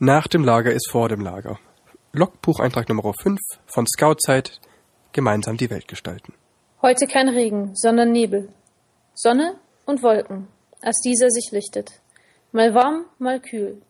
[0.00, 1.58] Nach dem Lager ist vor dem Lager.
[2.12, 4.60] Logbucheintrag Nummer 5 von Scoutzeit.
[5.10, 6.34] Gemeinsam die Welt gestalten.
[6.80, 8.48] Heute kein Regen, sondern Nebel.
[9.14, 9.56] Sonne
[9.86, 10.46] und Wolken,
[10.82, 12.00] als dieser sich lichtet.
[12.52, 13.82] Mal warm, mal kühl.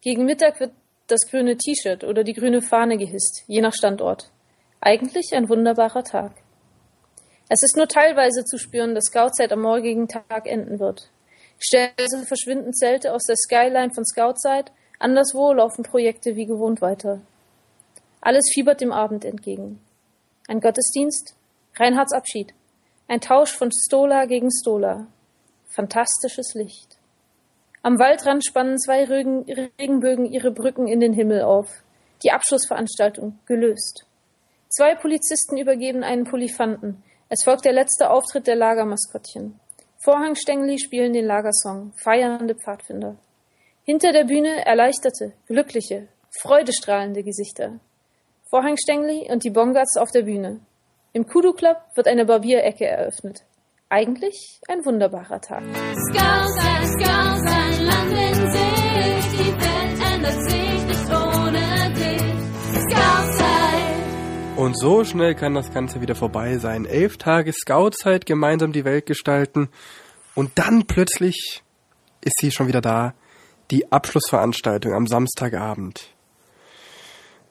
[0.00, 0.72] Gegen Mittag wird
[1.06, 4.32] das grüne T-Shirt oder die grüne Fahne gehisst, je nach Standort.
[4.80, 6.32] Eigentlich ein wunderbarer Tag.
[7.48, 11.12] Es ist nur teilweise zu spüren, dass Scoutzeit am morgigen Tag enden wird.
[11.60, 17.20] Stellweise verschwinden Zelte aus der Skyline von Scoutzeit Anderswo laufen Projekte wie gewohnt weiter.
[18.20, 19.80] Alles fiebert dem Abend entgegen.
[20.48, 21.34] Ein Gottesdienst,
[21.76, 22.52] Reinhards Abschied,
[23.06, 25.06] ein Tausch von Stola gegen Stola.
[25.68, 26.96] Fantastisches Licht.
[27.82, 31.68] Am Waldrand spannen zwei Regenbögen ihre Brücken in den Himmel auf.
[32.24, 34.04] Die Abschlussveranstaltung gelöst.
[34.68, 37.02] Zwei Polizisten übergeben einen Polifanten.
[37.28, 39.60] Es folgt der letzte Auftritt der Lagermaskottchen.
[39.98, 43.16] Vorhangstängli spielen den Lagersong, feiernde Pfadfinder.
[43.90, 46.08] Hinter der Bühne erleichterte, glückliche,
[46.42, 47.80] freudestrahlende Gesichter.
[48.50, 50.60] Vorhangstängli und die Bongards auf der Bühne.
[51.14, 53.46] Im Kudu Club wird eine Barbierecke eröffnet.
[53.88, 55.62] Eigentlich ein wunderbarer Tag.
[55.62, 62.92] Scouts and Scouts, ein Land in Sicht, die Welt ändert sich nicht ohne dich.
[62.92, 64.58] Scoutzeit.
[64.58, 66.84] Und so schnell kann das Ganze wieder vorbei sein.
[66.84, 69.70] Elf Tage Scoutzeit, gemeinsam die Welt gestalten.
[70.34, 71.62] Und dann plötzlich
[72.20, 73.14] ist sie schon wieder da
[73.70, 76.14] die Abschlussveranstaltung am Samstagabend.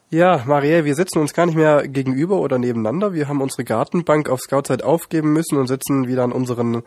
[0.10, 3.14] Ja, Marielle, wir sitzen uns gar nicht mehr gegenüber oder nebeneinander.
[3.14, 6.84] Wir haben unsere Gartenbank auf Scoutzeit aufgeben müssen und sitzen wieder an unseren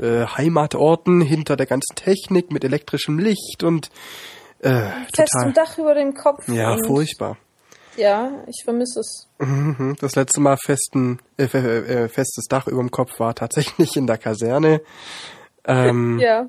[0.00, 3.90] äh, Heimatorten hinter der ganzen Technik mit elektrischem Licht und
[4.60, 6.48] äh, festem Dach über dem Kopf.
[6.48, 7.36] Ja, furchtbar.
[7.96, 9.28] Ja, ich vermisse es.
[9.38, 14.06] Mhm, das letzte Mal festen, äh, äh, festes Dach über dem Kopf war tatsächlich in
[14.06, 14.82] der Kaserne.
[15.64, 16.46] Ähm, ja.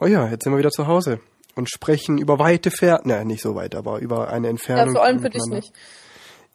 [0.00, 1.20] Oh ja, jetzt sind wir wieder zu Hause
[1.54, 3.08] und sprechen über weite Fährten.
[3.08, 4.94] Ne, nicht so weit, aber über eine Entfernung.
[4.94, 5.72] Ja, vor allem für dich nicht.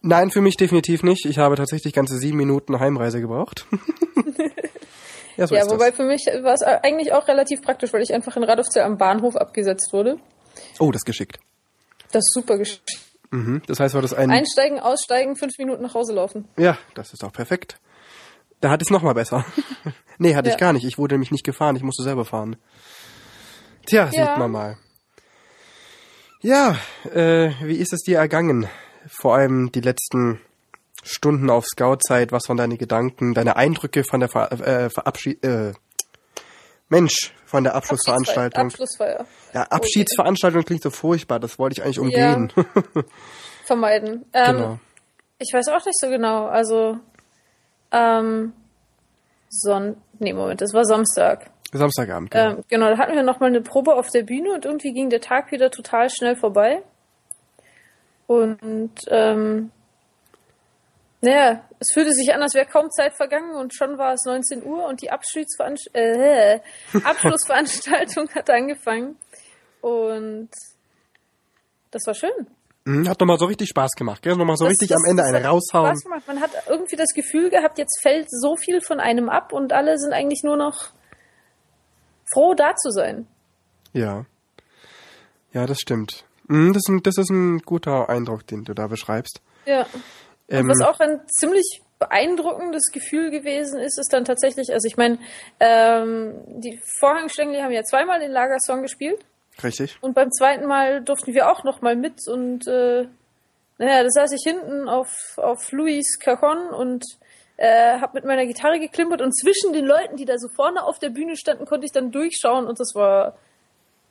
[0.02, 1.26] Nein, für mich definitiv nicht.
[1.26, 3.68] Ich habe tatsächlich ganze sieben Minuten Heimreise gebraucht.
[5.38, 5.96] ja, so ja wobei das.
[5.96, 9.36] für mich war es eigentlich auch relativ praktisch, weil ich einfach in Radolfzell am Bahnhof
[9.36, 10.18] abgesetzt wurde.
[10.80, 11.40] Oh, das ist geschickt.
[12.12, 13.00] Das ist super geschickt.
[13.30, 14.32] Mhm, das heißt, war das ein...
[14.32, 16.48] Einsteigen, aussteigen, fünf Minuten nach Hause laufen.
[16.58, 17.80] Ja, das ist auch perfekt.
[18.62, 19.46] Da hatte ich es nochmal besser.
[20.18, 20.56] nee, hatte ja.
[20.56, 20.86] ich gar nicht.
[20.86, 22.58] Ich wurde nämlich nicht gefahren, ich musste selber fahren.
[23.86, 24.28] Tja, ja.
[24.28, 24.78] sieht man mal.
[26.42, 26.78] Ja,
[27.14, 28.68] äh, wie ist es dir ergangen?
[29.08, 30.40] Vor allem die letzten
[31.04, 35.74] Stunden auf Scoutzeit, was waren deine Gedanken, deine Eindrücke von der Ver äh, Verabschied äh,
[36.90, 38.66] Mensch, von der Abschlussveranstaltung.
[38.66, 39.26] Abschlussfeier.
[39.54, 42.52] Ja, Abschiedsveranstaltung klingt so furchtbar, das wollte ich eigentlich umgehen.
[42.56, 43.04] Ja.
[43.66, 44.26] Vermeiden.
[44.34, 44.80] Ähm, genau.
[45.40, 47.00] Ich weiß auch nicht so genau, also
[47.92, 48.54] ähm,
[49.50, 51.52] Son nee, Moment, es war Samstag.
[51.78, 52.50] Samstagabend, genau.
[52.52, 55.22] Ähm, genau, da hatten wir nochmal eine Probe auf der Bühne und irgendwie ging der
[55.22, 56.84] Tag wieder total schnell vorbei.
[58.28, 59.72] Und ähm,
[61.22, 64.64] naja, es fühlte sich an, als wäre kaum Zeit vergangen und schon war es 19
[64.64, 66.60] Uhr und die Abschiedsveranst äh,
[67.04, 69.18] Abschlussveranstaltung hat angefangen.
[69.82, 70.50] Und
[71.92, 72.48] das war schön.
[72.86, 74.36] Mhm, hat nochmal so richtig Spaß gemacht, gell?
[74.36, 75.92] Nochmal so das, richtig das, am Ende eine raushauen.
[75.92, 76.24] Spaß gemacht.
[76.28, 79.98] Man hat irgendwie das Gefühl gehabt, jetzt fällt so viel von einem ab und alle
[79.98, 80.92] sind eigentlich nur noch
[82.36, 83.28] froh, da zu sein.
[83.94, 84.26] Ja.
[85.54, 86.26] Ja, das stimmt.
[86.48, 89.42] Mhm, das ist, ein, das ist ein guter Eindruck, den du da beschreibst.
[89.66, 89.86] Ja.
[90.50, 95.18] Ähm, was auch ein ziemlich beeindruckendes Gefühl gewesen ist, ist dann tatsächlich, also ich meine,
[95.60, 99.24] ähm, die Vorhangstängel haben ja zweimal den Lagersong gespielt.
[99.64, 99.98] Richtig.
[100.02, 103.08] Und beim zweiten Mal durften wir auch noch mal mit und äh,
[103.78, 107.06] naja, da saß ich hinten auf, auf Louis Cajon und
[107.58, 111.00] äh, habe mit meiner Gitarre geklimpert und zwischen den Leuten, die da so vorne auf
[111.00, 113.38] der Bühne standen, konnte ich dann durchschauen und das war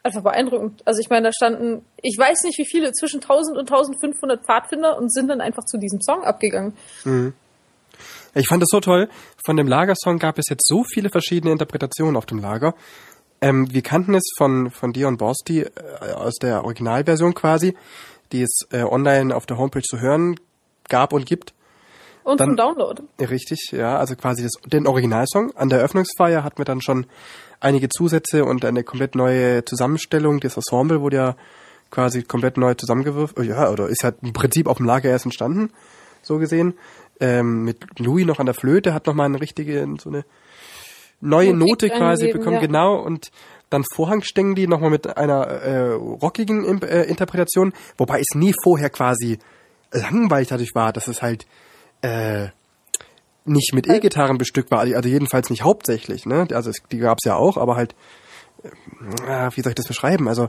[0.02, 0.82] einfach beeindruckend.
[0.84, 4.96] Also ich meine, da standen, ich weiß nicht wie viele, zwischen 1000 und 1500 Pfadfinder
[4.96, 6.74] und sind dann einfach zu diesem Song abgegangen.
[7.04, 7.32] Mhm.
[8.34, 9.08] Ich fand das so toll.
[9.44, 12.74] Von dem Lagersong gab es jetzt so viele verschiedene Interpretationen auf dem Lager.
[13.40, 15.70] Ähm, wir kannten es von, von Dion Borsti äh,
[16.14, 17.76] aus der Originalversion quasi,
[18.32, 20.36] die es äh, online auf der Homepage zu hören
[20.88, 21.54] gab und gibt.
[22.24, 23.02] Und dann, zum Download.
[23.20, 25.52] Richtig, ja, also quasi das, den Originalsong.
[25.56, 27.06] An der Eröffnungsfeier hatten wir dann schon
[27.60, 30.40] einige Zusätze und eine komplett neue Zusammenstellung.
[30.40, 31.36] Das Ensemble wurde ja
[31.90, 33.46] quasi komplett neu zusammengewürfelt.
[33.46, 35.70] Ja, oder ist halt im Prinzip auf dem Lager erst entstanden,
[36.22, 36.74] so gesehen.
[37.20, 40.24] Ähm, mit Louis noch an der Flöte, hat nochmal eine richtige, so eine
[41.20, 42.60] neue Note quasi bekommen, ja.
[42.60, 42.96] genau.
[42.96, 43.30] Und
[43.70, 49.38] dann Vorhangstängel nochmal mit einer äh, rockigen äh, Interpretation, wobei es nie vorher quasi
[49.92, 51.46] langweilig dadurch war, dass es halt
[52.04, 52.50] äh,
[53.44, 56.46] nicht mit E-Gitarren bestückt war, also jedenfalls nicht hauptsächlich, ne?
[56.52, 57.94] Also es, die gab's ja auch, aber halt,
[58.62, 60.28] äh, wie soll ich das beschreiben?
[60.28, 60.48] Also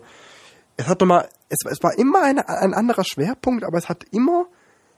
[0.78, 4.46] es hat nochmal, es, es war immer eine, ein anderer Schwerpunkt, aber es hat immer,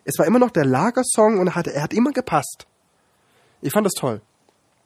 [0.04, 2.66] es war immer noch der Lagersong und er hat, er hat immer gepasst.
[3.62, 4.22] Ich fand das toll.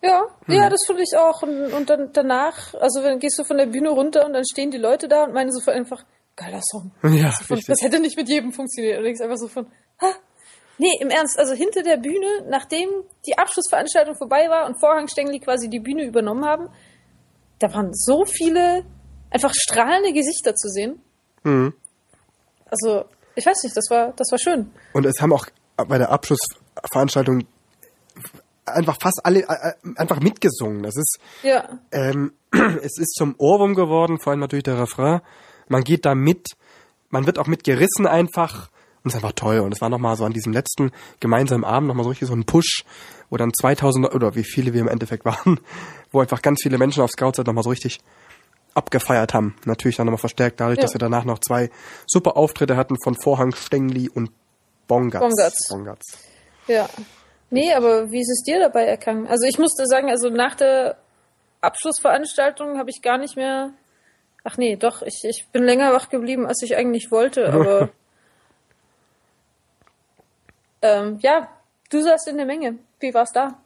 [0.01, 1.43] Ja, ja, das finde ich auch.
[1.43, 4.71] Und, und dann danach, also wenn gehst du von der Bühne runter und dann stehen
[4.71, 6.03] die Leute da und meinen sofort einfach,
[6.35, 6.91] geiler Song.
[7.03, 8.97] Ja, Also von, das hätte nicht mit jedem funktioniert.
[8.97, 9.67] Und denkst einfach so von,
[10.01, 10.11] ha,
[10.77, 12.89] nee, im Ernst, also hinter der Bühne, nachdem
[13.25, 16.69] die Abschlussveranstaltung vorbei war und Vorhangstängel quasi die Bühne übernommen haben,
[17.59, 18.83] da waren so viele
[19.29, 21.01] einfach strahlende Gesichter zu sehen.
[21.43, 21.73] Mhm.
[22.69, 24.71] Also, ich weiß nicht, das war, das war schön.
[24.93, 25.45] Und es haben auch
[25.75, 27.45] bei der Abschlussveranstaltung
[28.65, 30.83] einfach fast alle äh, einfach mitgesungen.
[30.83, 32.33] Das ist, Ja, ähm,
[32.81, 35.21] es ist zum Ohrwurm geworden, vor allem natürlich der Refrain.
[35.67, 36.47] Man geht da mit,
[37.09, 38.70] man wird auch mitgerissen einfach.
[39.03, 39.59] Und es ist einfach toll.
[39.59, 42.45] Und es war nochmal so an diesem letzten gemeinsamen Abend nochmal so richtig so ein
[42.45, 42.83] Push,
[43.29, 45.59] wo dann 2000 Leute- oder wie viele wir im Endeffekt waren,
[46.11, 47.99] wo einfach ganz viele Menschen auf Scouts nochmal so richtig
[48.73, 49.55] abgefeiert haben.
[49.65, 50.83] Natürlich dann nochmal verstärkt dadurch, Ja.
[50.83, 51.69] dass wir danach noch zwei
[52.07, 54.31] super Auftritte hatten von Vorhang Stengli und
[54.87, 55.21] Bongatz.
[55.21, 55.67] Bongatz.
[55.69, 56.17] Bongatz.
[56.67, 56.87] ja.
[57.53, 59.27] Nee, aber wie ist es dir dabei ergangen?
[59.27, 60.95] Also ich musste sagen, also nach der
[61.59, 63.71] Abschlussveranstaltung habe ich gar nicht mehr.
[64.43, 67.89] Ach nee, doch, ich, ich bin länger wach geblieben, als ich eigentlich wollte, aber.
[70.81, 71.47] ähm, ja,
[71.89, 72.77] du saßt in der Menge.
[72.99, 73.57] Wie war's da?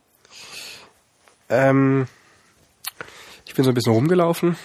[1.50, 2.08] Ähm,
[3.46, 4.58] ich bin so ein bisschen rumgelaufen,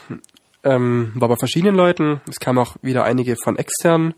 [0.65, 2.21] ähm, war bei verschiedenen Leuten.
[2.29, 4.15] Es kamen auch wieder einige von externen,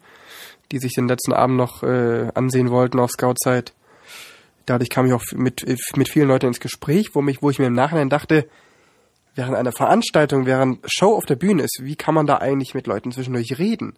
[0.70, 3.72] die sich den letzten Abend noch äh, ansehen wollten auf Scoutzeit.
[4.66, 7.66] Dadurch kam ich auch mit, mit vielen Leuten ins Gespräch, wo, mich, wo ich mir
[7.66, 8.48] im Nachhinein dachte,
[9.34, 12.86] während einer Veranstaltung, während Show auf der Bühne ist, wie kann man da eigentlich mit
[12.86, 13.94] Leuten zwischendurch reden?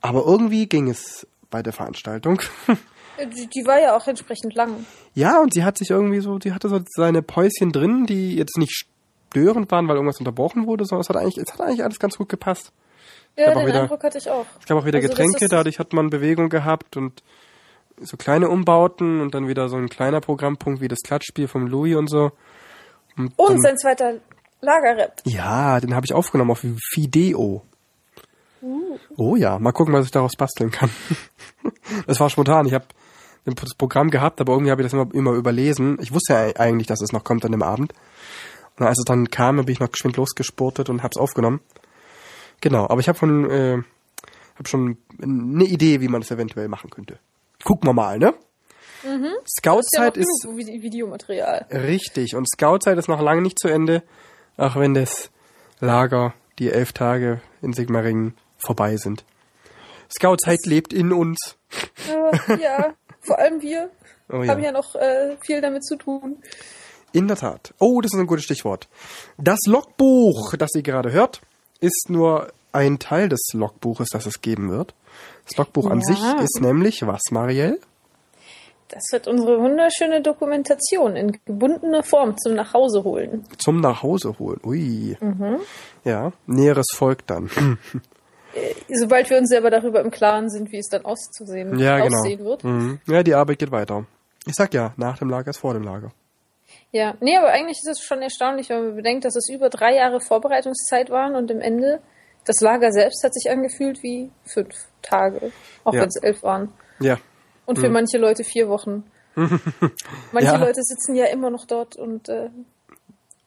[0.00, 2.40] Aber irgendwie ging es bei der Veranstaltung.
[3.16, 4.84] Äh, Die, die war ja auch entsprechend lang.
[5.14, 8.58] Ja, und sie hat sich irgendwie so, sie hatte so seine Päuschen drin, die jetzt
[8.58, 8.88] nicht
[9.30, 12.16] störend waren, weil irgendwas unterbrochen wurde, sondern es hat eigentlich, es hat eigentlich alles ganz
[12.18, 12.72] gut gepasst.
[13.38, 14.46] Ja, den wieder- Eindruck hatte ich auch.
[14.58, 17.22] Es gab auch wieder Also Getränke, dadurch hat man Bewegung gehabt und
[18.00, 21.94] so kleine Umbauten und dann wieder so ein kleiner Programmpunkt wie das Klatschspiel vom Louis
[21.94, 22.32] und so.
[23.16, 24.14] Und Und dann, sein zweiter
[24.60, 25.20] Lagerrap.
[25.24, 27.62] ja, den habe ich aufgenommen auf Fideo.
[29.16, 30.90] Oh ja, mal gucken, was ich daraus basteln kann.
[32.06, 32.66] das war spontan.
[32.66, 32.86] Ich habe
[33.44, 35.98] das Programm gehabt, aber irgendwie habe ich das immer, immer überlesen.
[36.00, 37.92] Ich wusste ja eigentlich, dass es noch kommt an dem Abend.
[38.78, 41.60] Und als es dann kam, bin ich noch geschwind losgesportet und habe es aufgenommen.
[42.60, 43.82] Genau, aber ich habe von, äh,
[44.56, 47.18] habe schon eine Idee, wie man das eventuell machen könnte.
[47.62, 48.34] Gucken wir mal, ne?
[49.02, 51.66] Ist ja noch Scoutzeit ist genug Vide- Videomaterial.
[51.70, 52.34] Richtig.
[52.34, 54.02] Und Scoutzeit ist noch lange nicht zu Ende,
[54.56, 55.30] auch wenn das
[55.80, 58.34] Lager, die elf Tage in Sigmaringen
[58.64, 59.24] vorbei sind.
[60.16, 61.56] Scoutzeit lebt in uns.
[62.08, 63.90] Ja, ja, vor allem wir
[64.30, 64.66] Oh haben ja.
[64.66, 66.38] ja noch äh, viel damit zu tun.
[67.12, 67.74] In der Tat.
[67.78, 68.88] Oh, das ist ein gutes Stichwort.
[69.38, 71.42] Das Logbuch, das ihr gerade hört,
[71.80, 74.94] ist nur ein Teil des Logbuches, das es geben wird.
[75.46, 76.06] Das Logbuch an Ja.
[76.14, 77.78] sich ist nämlich was, Marielle?
[78.88, 83.44] Das wird unsere wunderschöne Dokumentation in gebundener Form zum Nachhause holen.
[83.58, 84.60] Zum Nachhause holen.
[84.64, 85.16] Ui.
[85.20, 85.58] Mhm.
[86.04, 87.50] Ja, Näheres folgt dann.
[88.92, 92.18] Sobald wir uns selber darüber im Klaren sind, wie es dann auszusehen, Ja, genau.
[92.18, 92.64] aussehen wird.
[92.64, 93.00] Mhm.
[93.06, 94.06] Ja, die Arbeit geht weiter.
[94.46, 96.12] Ich sag ja, nach dem Lager ist vor dem Lager.
[96.92, 99.94] Ja, nee, aber eigentlich ist es schon erstaunlich, wenn man bedenkt, dass es über drei
[99.96, 102.00] Jahre Vorbereitungszeit waren und im Ende
[102.46, 105.50] das Lager selbst hat sich angefühlt wie fünf Tage,
[105.82, 106.02] auch Ja.
[106.02, 106.72] wenn es elf waren.
[107.00, 107.16] Ja.
[107.66, 109.04] Und für manche Leute vier Wochen.
[110.32, 110.56] Manche Ja.
[110.56, 112.50] Leute sitzen ja immer noch dort und äh,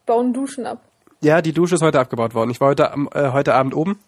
[0.05, 0.81] bauen Duschen ab.
[1.21, 2.49] Ja, die Dusche ist heute abgebaut worden.
[2.51, 3.99] Ich war heute, äh, heute Abend oben.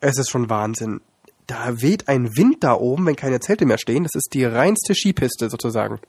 [0.00, 1.00] Es ist schon Wahnsinn.
[1.46, 4.04] Da weht ein Wind da oben, wenn keine Zelte mehr stehen.
[4.04, 6.00] Das ist die reinste Skipiste sozusagen.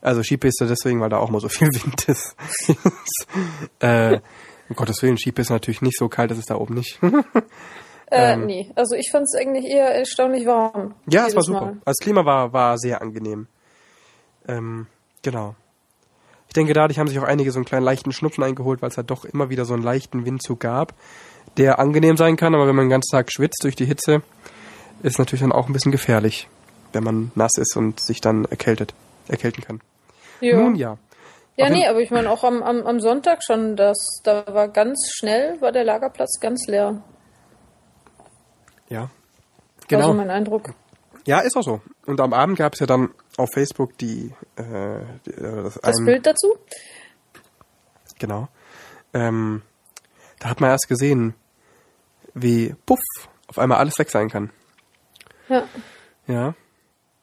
[0.00, 2.36] Also Skipiste deswegen, weil da auch mal so viel Wind ist.
[3.80, 4.20] äh,
[4.68, 6.98] um Gottes Willen, Skipiste natürlich nicht so kalt, das ist da oben nicht.
[8.10, 8.46] Äh, Ähm.
[8.46, 10.94] nee, also ich fand es eigentlich eher erstaunlich warm.
[11.10, 11.60] ja, es war super.
[11.60, 11.76] Mal.
[11.84, 13.48] Das Klima war, war sehr angenehm.
[14.46, 14.86] Ähm,
[15.20, 15.54] genau.
[16.46, 18.96] Ich denke, dadurch haben sich auch einige so einen kleinen leichten Schnupfen eingeholt, weil es
[18.96, 20.94] halt doch immer wieder so einen leichten Windzug gab,
[21.58, 24.22] der angenehm sein kann, aber wenn man den ganzen Tag schwitzt durch die Hitze,
[25.02, 26.48] ist natürlich dann auch ein bisschen gefährlich,
[26.92, 28.94] wenn man nass ist und sich dann erkältet,
[29.28, 29.80] erkälten kann.
[30.40, 30.56] Ja.
[30.56, 30.98] Nun ja.
[31.56, 35.10] Ja, nee, aber ich meine auch am, am, am Sonntag schon, das, da war ganz
[35.12, 37.02] schnell, war der Lagerplatz ganz leer.
[38.88, 39.00] Ja.
[39.00, 39.10] War
[39.88, 40.06] Genau.
[40.06, 40.70] so mein Eindruck.
[41.26, 41.80] Ja, ist auch so.
[42.06, 46.04] Und am Abend gab es ja dann auf Facebook die, äh, die äh, das, Das
[46.04, 46.56] Bild dazu?
[48.20, 48.48] Genau.
[49.12, 49.62] Ähm,
[50.38, 51.34] da hat man erst gesehen,
[52.34, 52.98] wie puff
[53.46, 54.50] auf einmal alles weg sein kann.
[55.48, 55.64] Ja.
[56.26, 56.54] Ja.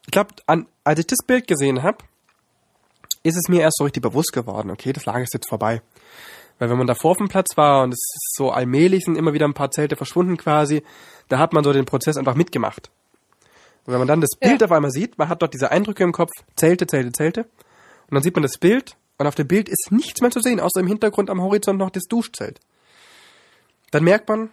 [0.06, 1.98] Ich glaube, als ich das Bild gesehen habe,
[3.22, 5.82] ist es mir erst so richtig bewusst geworden, okay, das Lager ist jetzt vorbei.
[6.58, 9.32] Weil wenn man davor auf dem Platz war und es ist so allmählich sind immer
[9.32, 10.82] wieder ein paar Zelte verschwunden quasi,
[11.28, 12.90] da hat man so den Prozess einfach mitgemacht.
[13.84, 14.48] Und wenn man dann das Ja.
[14.48, 18.14] Bild auf einmal sieht, man hat dort diese Eindrücke im Kopf, Zelte, Zelte, Zelte, und
[18.14, 20.80] dann sieht man das Bild und auf dem Bild ist nichts mehr zu sehen, außer
[20.80, 22.60] im Hintergrund am Horizont noch das Duschzelt.
[23.90, 24.50] Dann merkt man,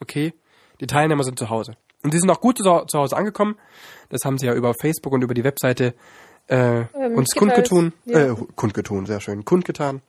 [0.00, 0.32] okay,
[0.80, 1.72] die Teilnehmer sind zu Hause.
[2.02, 3.56] Und sie sind auch gut zu, zu Hause angekommen.
[4.08, 5.94] Das haben sie ja über Facebook und über die Webseite
[6.48, 6.90] äh, uns
[7.34, 7.36] mitgeteilt.
[7.36, 7.92] kundgetun.
[8.06, 8.18] Ja.
[8.32, 9.44] Äh, kundgetun, sehr schön.
[9.44, 10.00] Kundgetan.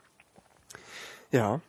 [1.31, 1.60] Ja.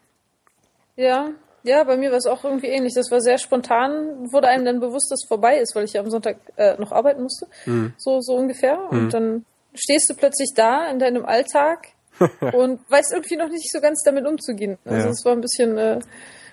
[0.96, 1.30] Ja,
[1.64, 2.94] ja, bei mir war es auch irgendwie ähnlich.
[2.94, 6.00] Das war sehr spontan, wurde einem dann bewusst, dass es vorbei ist, weil ich ja
[6.00, 7.46] am Sonntag äh, noch arbeiten musste.
[7.66, 7.94] Mhm.
[7.98, 8.90] So, so ungefähr.
[8.90, 11.88] Und dann stehst du plötzlich da in deinem Alltag
[12.52, 14.78] und weißt irgendwie noch nicht so ganz damit umzugehen.
[14.84, 15.10] Also Ja.
[15.10, 16.00] es war ein bisschen äh,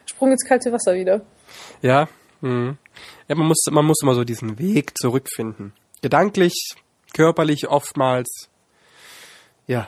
[0.05, 1.21] Sprung ins kalte Wasser wieder.
[1.81, 2.07] Ja.
[2.41, 2.77] Mhm.
[3.27, 5.73] Ja, man muss, man muss immer so diesen Weg zurückfinden.
[6.01, 6.75] Gedanklich,
[7.13, 8.49] körperlich oftmals.
[9.67, 9.87] Ja.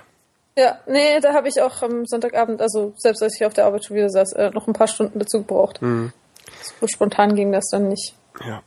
[0.57, 3.85] Ja, nee, da habe ich auch am Sonntagabend, also selbst als ich auf der Arbeit
[3.85, 5.79] schon wieder saß, äh, noch ein paar Stunden dazu gebraucht.
[5.81, 8.13] So spontan ging das dann nicht.
[8.45, 8.61] Ja.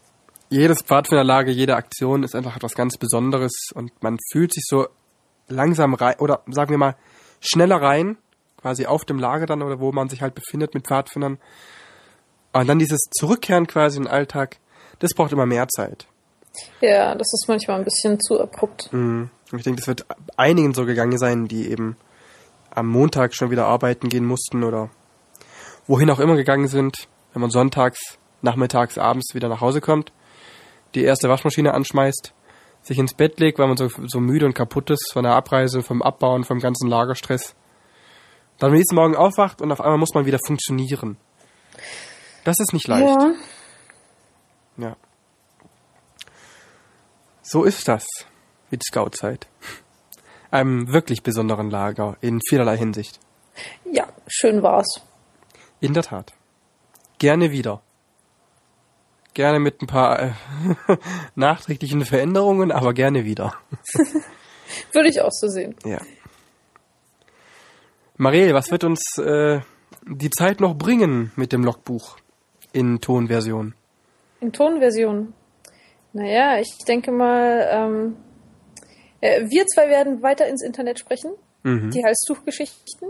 [0.48, 4.88] Jedes Pfadfinderlager, jede Aktion ist einfach etwas ganz Besonderes und man fühlt sich so
[5.48, 6.96] langsam rein, oder sagen wir mal,
[7.40, 8.16] schneller rein,
[8.60, 11.38] quasi auf dem Lager dann oder wo man sich halt befindet mit Pfadfindern.
[12.54, 14.58] Und dann dieses Zurückkehren quasi in den Alltag,
[15.00, 16.06] das braucht immer mehr Zeit.
[16.80, 18.92] Ja, das ist manchmal ein bisschen zu abrupt.
[18.92, 19.28] Mhm.
[19.50, 20.06] Und ich denke, das wird
[20.36, 21.96] einigen so gegangen sein, die eben
[22.70, 24.90] am Montag schon wieder arbeiten gehen mussten oder
[25.86, 30.12] wohin auch immer gegangen sind, wenn man sonntags, nachmittags, abends wieder nach Hause kommt,
[30.94, 32.32] die erste Waschmaschine anschmeißt,
[32.82, 35.82] sich ins Bett legt, weil man so, so müde und kaputt ist von der Abreise,
[35.82, 37.56] vom Abbauen, vom ganzen Lagerstress.
[38.58, 41.16] Dann am nächsten Morgen aufwacht und auf einmal muss man wieder funktionieren.
[42.44, 43.06] Das ist nicht leicht.
[43.06, 43.34] Ja,
[44.76, 44.96] Ja.
[47.42, 48.06] So ist das
[48.70, 49.46] mit Scoutzeit.
[50.50, 53.18] Einem wirklich besonderen Lager in vielerlei Hinsicht.
[53.90, 55.02] ja, schön war's.
[55.80, 56.32] In der Tat.
[57.18, 57.82] Gerne wieder.
[59.34, 60.32] Gerne mit ein paar äh,
[61.34, 63.54] nachträglichen Veränderungen, aber gerne wieder.
[64.92, 65.74] Würde ich auch so sehen.
[65.84, 66.00] Ja.
[68.16, 69.60] Marielle, was wird uns äh,
[70.06, 72.16] die Zeit noch bringen mit dem Logbuch
[72.74, 73.74] in Tonversion?
[74.40, 75.32] In Tonversion.
[76.12, 78.16] Naja, ich denke mal, ähm,
[79.20, 81.32] äh, wir zwei werden weiter ins Internet sprechen.
[81.62, 81.90] Mhm.
[81.90, 83.08] Die Halstuchgeschichten.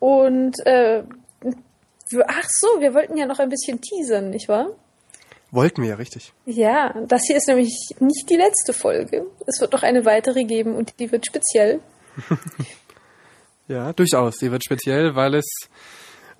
[0.00, 1.04] Und, äh,
[2.26, 4.70] ach so, wir wollten ja noch ein bisschen teasern, nicht wahr?
[5.52, 6.32] Wollten wir ja richtig.
[6.44, 9.26] Ja, das hier ist nämlich nicht die letzte Folge.
[9.46, 11.80] Es wird noch eine weitere geben und die wird speziell.
[13.68, 14.36] Ja, durchaus.
[14.36, 15.44] Die wird speziell, weil es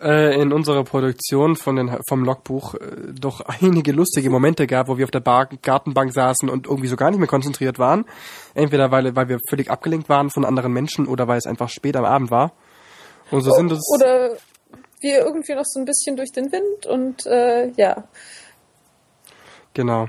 [0.00, 2.78] äh, in unserer Produktion von den, vom Logbuch äh,
[3.18, 6.96] doch einige lustige Momente gab, wo wir auf der Bar Gartenbank saßen und irgendwie so
[6.96, 8.04] gar nicht mehr konzentriert waren.
[8.54, 11.96] Entweder weil, weil wir völlig abgelenkt waren von anderen Menschen oder weil es einfach spät
[11.96, 12.52] am Abend war.
[13.30, 14.36] Und so sind uns Oder
[15.00, 18.04] wir irgendwie noch so ein bisschen durch den Wind und äh, ja.
[19.74, 20.08] genau.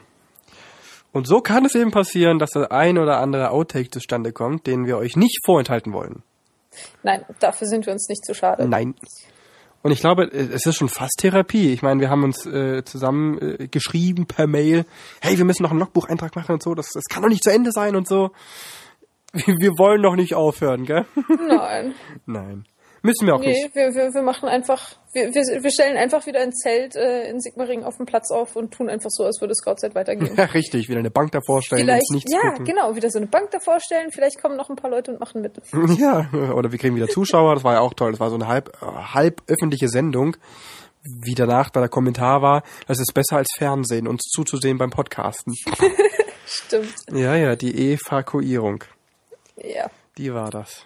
[1.14, 4.86] Und so kann es eben passieren, dass der ein oder andere Outtake zustande kommt, den
[4.86, 6.22] wir euch nicht vorenthalten wollen.
[7.02, 8.68] Nein, dafür sind wir uns nicht zu schade.
[8.68, 8.94] Nein.
[9.88, 11.72] Und ich glaube, äh, es ist schon fast Therapie.
[11.72, 14.86] Ich meine, wir haben uns äh, zusammen äh, geschrieben per Mail,
[15.22, 17.54] hey, wir müssen noch einen Logbucheintrag machen und so, das, das kann doch nicht zu
[17.54, 18.32] Ende sein und so.
[19.32, 21.06] Wir, wir wollen doch nicht aufhören, gell?
[21.48, 21.96] Nein.
[22.26, 22.66] Nein.
[23.04, 23.76] Müssen wir auch Nee, nicht.
[23.76, 27.40] wir, wir, wir machen einfach, wir, wir, wir stellen einfach wieder ein Zelt äh, in
[27.40, 30.34] Sigmaringen auf dem Platz auf und tun einfach so, als würde Scoutzeit weitergehen.
[30.38, 32.66] Ja, richtig, wieder eine Bank davor stellen, Vielleicht, Nichts ja, gucken.
[32.66, 35.42] genau, wieder so eine Bank davor stellen, vielleicht kommen noch ein paar Leute und machen
[35.42, 35.54] mit.
[36.00, 38.12] Ja, oder wir kriegen wieder Zuschauer, das war ja auch toll.
[38.12, 40.36] Das war so eine halb, äh, halb öffentliche Sendung,
[41.24, 45.54] wie danach da der Kommentar war, das ist besser als Fernsehen, uns zuzusehen beim Podcasten.
[46.46, 46.94] Stimmt.
[47.12, 48.84] Ja, ja, die Evakuierung,
[49.58, 49.90] Ja.
[50.18, 50.86] die war das.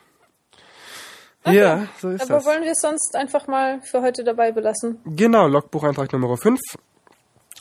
[1.46, 2.46] Ja, so ist Aber das.
[2.46, 5.00] wollen wir es sonst einfach mal für heute dabei belassen?
[5.06, 6.60] Genau, Logbucheintrag Nummer 5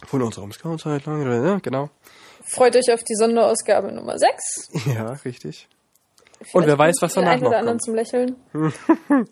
[0.06, 1.90] von unserem Scout-Zeit, genau.
[2.44, 4.87] Freut euch auf die Sonderausgabe Nummer 6.
[4.87, 5.68] Ja, richtig.
[6.52, 7.84] Und wer weiß, was danach noch anderen kommt.
[7.84, 8.37] zum Lächeln.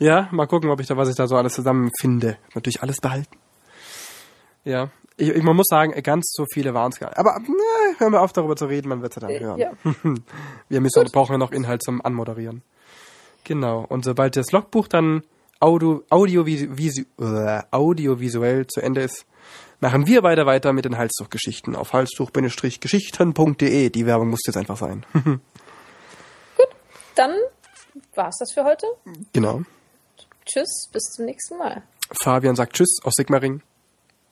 [0.00, 2.38] Ja, mal gucken, ob ich da, was ich da so alles zusammenfinde.
[2.54, 3.36] Natürlich alles behalten.
[4.64, 4.88] Ja.
[5.18, 7.18] Ich, ich, man muss sagen, ganz so viele waren es gar nicht.
[7.18, 9.58] Aber ne, hören wir auf, darüber zu reden, man wird es ja dann hören.
[9.58, 9.72] Ja.
[10.70, 12.62] Wir müssen, brauchen ja noch Inhalt zum Anmoderieren.
[13.44, 13.84] Genau.
[13.88, 15.22] Und sobald das Logbuch dann
[15.60, 19.26] audio, audiovisi, äh, audiovisuell zu Ende ist,
[19.80, 23.90] machen wir weiter weiter mit den Halstuchgeschichten auf halstuch-geschichten.de.
[23.90, 25.04] Die Werbung muss jetzt einfach sein.
[27.16, 27.32] Dann
[28.14, 28.86] war's das für heute.
[29.32, 29.62] genau.
[30.46, 31.82] Tschüss, bis zum nächsten Mal.
[32.12, 33.62] Fabian sagt Tschüss aus Sigmaring.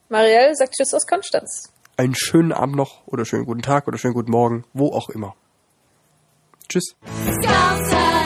[0.09, 1.73] Marielle sagt Tschüss aus Konstanz.
[1.97, 5.35] Einen schönen Abend noch oder schönen guten Tag oder schönen guten Morgen, wo auch immer.
[6.69, 6.95] Tschüss.
[7.27, 8.18] Scouts